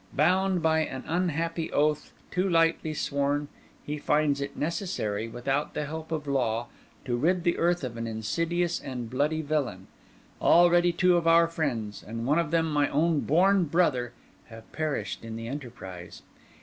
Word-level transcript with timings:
Bound 0.13 0.63
by 0.63 0.79
an 0.79 1.03
unhappy 1.05 1.71
oath, 1.71 2.11
too 2.31 2.49
lightly 2.49 2.91
sworn, 2.91 3.49
he 3.85 3.99
finds 3.99 4.41
it 4.41 4.57
necessary, 4.57 5.27
without 5.27 5.75
the 5.75 5.85
help 5.85 6.11
of 6.11 6.25
law, 6.25 6.69
to 7.05 7.15
rid 7.15 7.43
the 7.43 7.55
earth 7.59 7.83
of 7.83 7.97
an 7.97 8.07
insidious 8.07 8.79
and 8.79 9.11
bloody 9.11 9.43
villain. 9.43 9.85
Already 10.41 10.91
two 10.91 11.17
of 11.17 11.27
our 11.27 11.47
friends, 11.47 12.01
and 12.01 12.25
one 12.25 12.39
of 12.39 12.49
them 12.49 12.65
my 12.71 12.89
own 12.89 13.19
born 13.19 13.65
brother, 13.65 14.13
have 14.47 14.71
perished 14.71 15.23
in 15.23 15.35
the 15.35 15.47
enterprise. 15.47 16.23